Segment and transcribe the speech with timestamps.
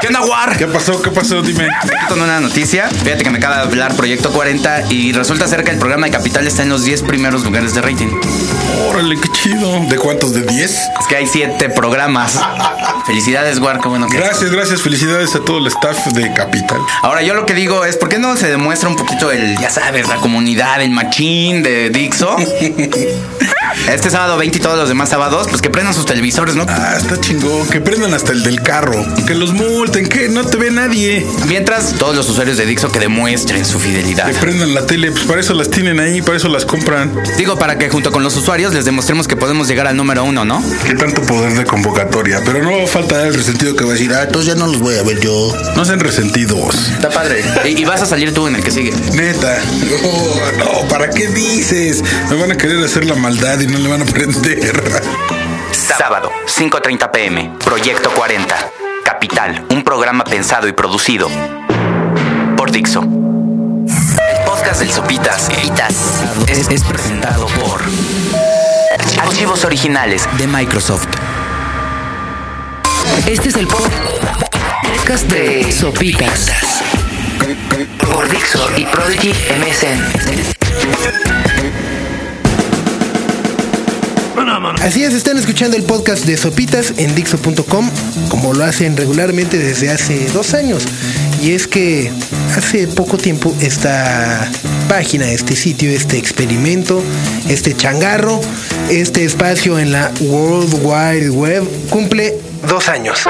[0.00, 0.56] ¿Qué onda, War?
[0.56, 1.02] ¿Qué pasó?
[1.02, 1.42] ¿Qué pasó?
[1.42, 1.68] Dime.
[2.08, 2.88] Con una noticia.
[2.88, 6.12] Fíjate que me acaba de hablar Proyecto 40 y resulta ser que el programa de
[6.12, 8.08] Capital está en los 10 primeros lugares de rating.
[8.88, 9.80] Órale, qué chido.
[9.90, 10.32] ¿De cuántos?
[10.32, 10.70] ¿De 10?
[10.70, 12.40] Es que hay 7 programas.
[13.06, 14.80] Felicidades, War, qué bueno que Gracias, gracias.
[14.80, 16.80] Felicidades a todo el staff de Capital.
[17.02, 19.68] Ahora, yo lo que digo es, ¿por qué no se demuestra un poquito el, ya
[19.68, 22.36] sabes, la comunidad, el machín de Dixo?
[23.88, 26.64] Este sábado 20 y todos los demás sábados, pues que prendan sus televisores, ¿no?
[26.68, 27.68] Ah, está chingón.
[27.68, 29.04] Que prendan hasta el del carro.
[29.26, 31.26] Que los multen, que no te ve nadie.
[31.48, 34.26] Mientras, todos los usuarios de Dixo que demuestren su fidelidad.
[34.26, 37.12] Que prendan la tele, pues para eso las tienen ahí, para eso las compran.
[37.36, 40.44] Digo, para que junto con los usuarios les demostremos que podemos llegar al número uno,
[40.44, 40.62] ¿no?
[40.86, 42.40] Qué tanto poder de convocatoria.
[42.44, 44.96] Pero no falta el resentido que va a decir, ah, entonces ya no los voy
[44.96, 45.52] a ver yo.
[45.76, 46.90] No sean resentidos.
[46.90, 47.44] Está padre.
[47.64, 48.92] Y, y vas a salir tú en el que sigue.
[49.14, 49.58] Neta.
[50.02, 52.02] No, no, ¿para qué dices?
[52.28, 55.02] Me van a querer hacer la maldad y no le van a prender.
[55.70, 58.56] Sábado, 5.30 pm, Proyecto 40.
[59.04, 61.28] Capital, un programa pensado y producido
[62.56, 63.02] por Dixo.
[63.02, 65.94] El podcast del Sopitas Sopitas,
[66.48, 67.80] es, es presentado por
[69.20, 71.06] Archivos Originales de Microsoft.
[73.26, 76.50] Este es el podcast de Sopitas
[78.12, 80.50] por Dixo y Prodigy MSN.
[84.82, 87.90] Así es, están escuchando el podcast de Sopitas en Dixo.com,
[88.28, 90.84] como lo hacen regularmente desde hace dos años.
[91.42, 92.10] Y es que
[92.56, 94.48] hace poco tiempo esta
[94.88, 97.02] página, este sitio, este experimento,
[97.48, 98.40] este changarro,
[98.88, 103.26] este espacio en la World Wide Web cumple dos años.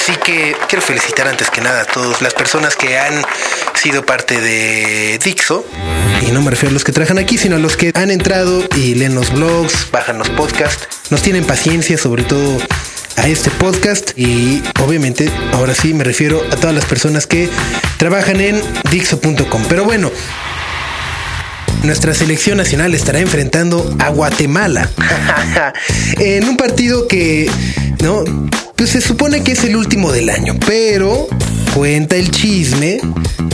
[0.00, 3.20] Así que quiero felicitar antes que nada a todas las personas que han
[3.74, 5.66] sido parte de Dixo.
[6.22, 8.62] Y no me refiero a los que trabajan aquí, sino a los que han entrado
[8.76, 12.58] y leen los blogs, bajan los podcasts, nos tienen paciencia, sobre todo
[13.16, 17.50] a este podcast y obviamente ahora sí me refiero a todas las personas que
[17.96, 19.64] trabajan en Dixo.com.
[19.68, 20.12] Pero bueno,
[21.82, 24.88] nuestra selección nacional estará enfrentando a Guatemala
[26.18, 27.50] en un partido que
[28.00, 28.24] no
[28.78, 31.26] pues se supone que es el último del año, pero
[31.74, 33.00] cuenta el chisme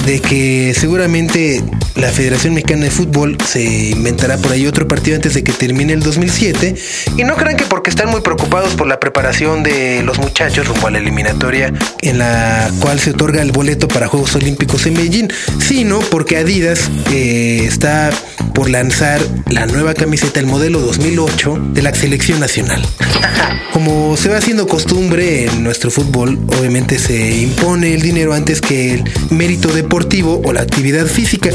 [0.07, 1.63] de que seguramente
[1.97, 5.93] la Federación Mexicana de Fútbol se inventará por ahí otro partido antes de que termine
[5.93, 6.75] el 2007.
[7.17, 10.89] Y no crean que porque están muy preocupados por la preparación de los muchachos rumbo
[10.89, 11.73] a la eliminatoria
[12.03, 16.91] en la cual se otorga el boleto para Juegos Olímpicos en Medellín, sino porque Adidas
[17.13, 18.11] eh, está
[18.55, 22.83] por lanzar la nueva camiseta, el modelo 2008 de la selección nacional.
[23.73, 28.95] Como se va haciendo costumbre en nuestro fútbol, obviamente se impone el dinero antes que
[28.95, 31.51] el mérito deportivo o la actividad física.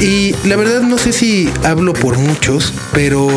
[0.00, 3.28] Y la verdad no sé si hablo por muchos, pero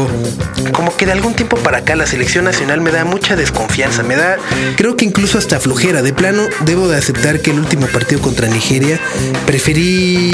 [0.74, 4.16] como que de algún tiempo para acá la selección nacional me da mucha desconfianza, me
[4.16, 4.38] da
[4.76, 6.02] creo que incluso hasta flojera.
[6.02, 9.00] De plano, debo de aceptar que el último partido contra Nigeria
[9.46, 10.34] preferí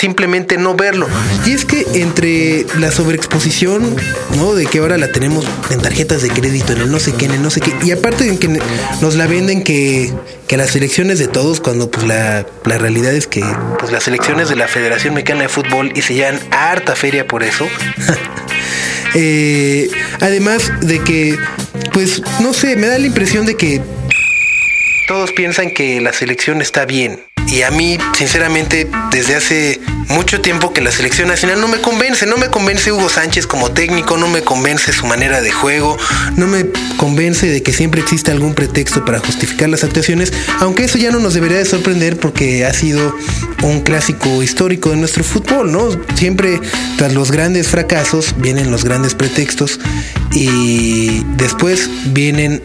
[0.00, 1.06] simplemente no verlo.
[1.44, 3.96] Y es que entre la sobreexposición,
[4.36, 4.54] ¿no?
[4.54, 7.32] De que ahora la tenemos en tarjetas de crédito, en el no sé qué, en
[7.32, 8.48] el no sé qué, y aparte de que
[9.00, 10.10] nos la venden que,
[10.48, 13.44] que las elecciones de todos, cuando pues la, la realidad es que
[13.78, 17.42] pues las elecciones de la Federación Mexicana de Fútbol y se llevan harta feria por
[17.42, 17.68] eso.
[19.14, 19.90] eh,
[20.20, 21.38] además de que,
[21.92, 23.82] pues, no sé, me da la impresión de que
[25.08, 27.24] todos piensan que la selección está bien.
[27.50, 29.80] Y a mí, sinceramente, desde hace
[30.10, 32.26] mucho tiempo que la selección nacional no me convence.
[32.26, 35.96] No me convence Hugo Sánchez como técnico, no me convence su manera de juego,
[36.36, 36.66] no me
[36.96, 41.20] convence de que siempre existe algún pretexto para justificar las actuaciones, aunque eso ya no
[41.20, 43.16] nos debería de sorprender porque ha sido
[43.62, 45.88] un clásico histórico de nuestro fútbol, ¿no?
[46.14, 46.60] Siempre
[46.96, 49.80] tras los grandes fracasos vienen los grandes pretextos
[50.32, 52.62] y después vienen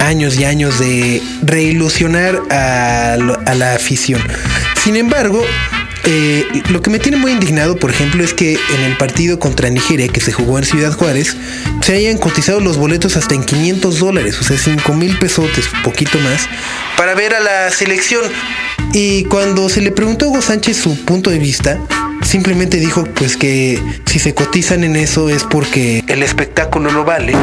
[0.00, 3.16] años y años de reilusionar a,
[3.54, 4.20] la afición.
[4.82, 5.42] Sin embargo,
[6.04, 9.68] eh, lo que me tiene muy indignado, por ejemplo, es que en el partido contra
[9.70, 11.36] Nigeria que se jugó en Ciudad Juárez,
[11.82, 16.18] se hayan cotizado los boletos hasta en 500 dólares, o sea, 5 mil pesotes, poquito
[16.20, 16.48] más,
[16.96, 18.24] para ver a la selección.
[18.92, 21.78] Y cuando se le preguntó a Hugo Sánchez su punto de vista,
[22.22, 27.34] simplemente dijo pues que si se cotizan en eso es porque el espectáculo lo vale.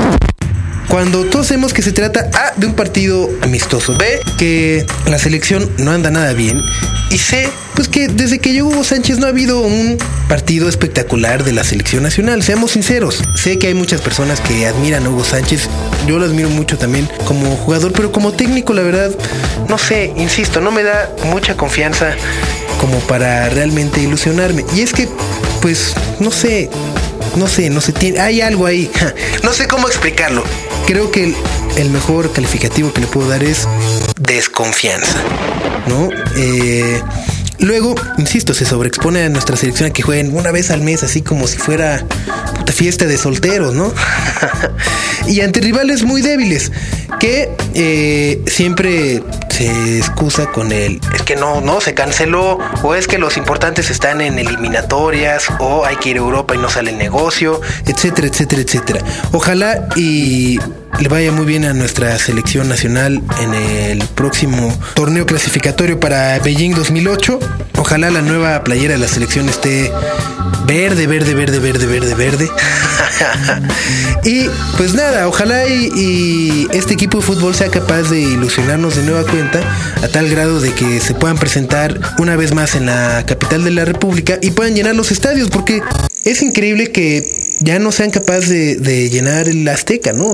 [0.89, 5.69] Cuando todos sabemos que se trata A de un partido amistoso, B que la selección
[5.78, 6.62] no anda nada bien
[7.12, 11.44] y C pues que desde que llegó Hugo Sánchez no ha habido un partido espectacular
[11.44, 13.24] de la selección nacional, seamos sinceros.
[13.36, 15.69] Sé que hay muchas personas que admiran a Hugo Sánchez,
[16.07, 19.12] yo lo admiro mucho también como jugador, pero como técnico la verdad,
[19.69, 22.16] no sé, insisto, no me da mucha confianza
[22.80, 24.66] como para realmente ilusionarme.
[24.75, 25.07] Y es que,
[25.62, 26.69] pues, no sé,
[27.36, 28.90] no sé, no sé, tiene, hay algo ahí.
[29.44, 30.44] No sé cómo explicarlo.
[30.86, 31.34] Creo que
[31.78, 33.68] el mejor calificativo que le puedo dar es
[34.20, 35.22] desconfianza,
[35.88, 36.10] ¿no?
[36.36, 37.02] Eh,
[37.60, 41.22] Luego, insisto, se sobreexpone a nuestra selección a que jueguen una vez al mes, así
[41.24, 42.06] como si fuera
[42.72, 43.94] fiesta de solteros, ¿no?
[45.28, 46.72] y ante rivales muy débiles,
[47.19, 53.08] que eh, siempre se excusa con el es que no, no, se canceló, o es
[53.08, 56.92] que los importantes están en eliminatorias, o hay que ir a Europa y no sale
[56.92, 59.02] el negocio, etcétera, etcétera, etcétera.
[59.31, 60.60] Ojalá y
[61.00, 66.74] le vaya muy bien a nuestra selección nacional en el próximo torneo clasificatorio para Beijing
[66.74, 67.39] 2008.
[67.78, 69.92] Ojalá la nueva playera de la selección esté
[70.66, 72.50] verde, verde, verde, verde, verde, verde.
[74.24, 79.24] y pues nada, ojalá y, este equipo de fútbol sea capaz de ilusionarnos de nueva
[79.24, 79.62] cuenta
[80.04, 83.72] a tal grado de que se puedan presentar una vez más en la capital de
[83.72, 85.81] la República y puedan llenar los estadios, porque
[86.25, 90.33] es increíble que ya no sean capaces de, llenar el Azteca, ¿no?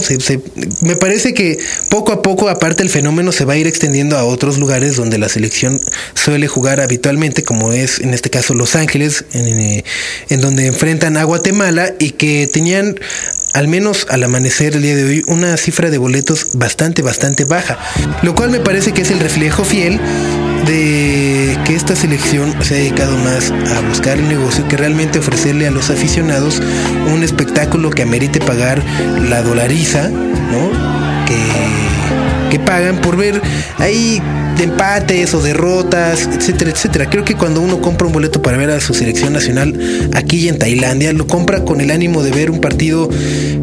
[0.81, 1.57] me parece que
[1.89, 5.17] poco a poco, aparte el fenómeno se va a ir extendiendo a otros lugares donde
[5.17, 5.81] la selección
[6.15, 9.83] suele jugar habitualmente, como es en este caso Los Ángeles, en,
[10.29, 12.95] en donde enfrentan a Guatemala y que tenían
[13.53, 17.77] al menos al amanecer el día de hoy, una cifra de boletos bastante, bastante baja,
[18.23, 19.99] lo cual me parece que es el reflejo fiel
[20.65, 25.67] de que esta selección se ha dedicado más a buscar el negocio que realmente ofrecerle
[25.67, 26.61] a los aficionados
[27.13, 28.81] un espectáculo que amerite pagar
[29.29, 30.71] la dolariza, ¿no?
[31.25, 31.37] Que,
[32.51, 33.41] que pagan por ver
[33.77, 34.21] ahí
[34.57, 37.09] de empates o derrotas, etcétera, etcétera.
[37.09, 39.77] Creo que cuando uno compra un boleto para ver a su selección nacional
[40.13, 43.09] aquí y en Tailandia, lo compra con el ánimo de ver un partido,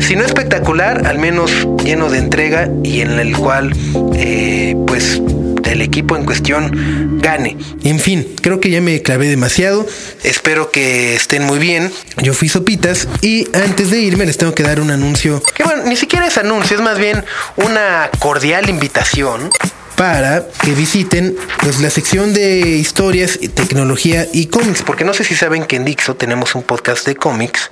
[0.01, 1.51] si no espectacular, al menos
[1.85, 3.73] lleno de entrega y en el cual,
[4.15, 5.23] eh, pues,
[5.71, 7.57] el equipo en cuestión gane.
[7.85, 9.87] En fin, creo que ya me clavé demasiado.
[10.23, 11.93] Espero que estén muy bien.
[12.19, 15.43] Yo fui Sopitas y antes de irme les tengo que dar un anuncio.
[15.55, 17.25] Que bueno, ni siquiera es anuncio, es más bien
[17.57, 19.51] una cordial invitación
[19.97, 25.35] para que visiten pues, la sección de historias, tecnología y cómics, porque no sé si
[25.35, 27.71] saben que en Dixo tenemos un podcast de cómics,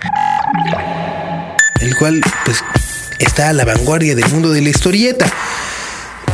[1.80, 2.62] el cual pues
[3.18, 5.26] está a la vanguardia del mundo de la historieta.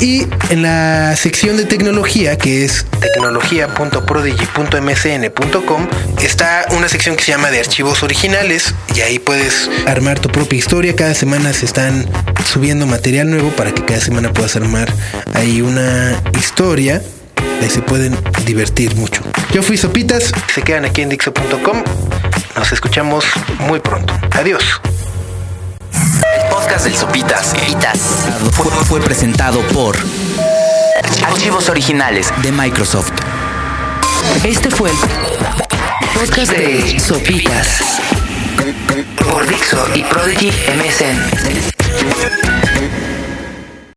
[0.05, 5.89] Y en la sección de tecnología, que es tecnología.prodigy.mcn.com,
[6.23, 10.59] está una sección que se llama de archivos originales y ahí puedes armar tu propia
[10.59, 10.95] historia.
[10.95, 12.07] Cada semana se están
[12.45, 14.93] subiendo material nuevo para que cada semana puedas armar
[15.33, 17.01] ahí una historia.
[17.63, 18.15] Ahí se pueden
[18.45, 19.23] divertir mucho.
[19.55, 21.83] Yo fui Sopitas, se quedan aquí en Dixo.com.
[22.57, 23.25] Nos escuchamos
[23.59, 24.13] muy pronto.
[24.33, 24.83] Adiós
[26.65, 27.53] podcast del Sopitas
[28.53, 29.99] fue, fue presentado por
[31.23, 33.13] Archivos Originales de Microsoft.
[34.43, 34.97] Este fue el
[36.15, 38.01] podcast de Sopitas
[39.31, 42.44] por Dixo y Prodigy MSN.